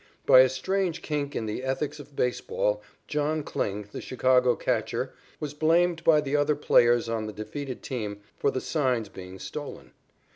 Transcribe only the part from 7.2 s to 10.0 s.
the defeated team for the signs being stolen.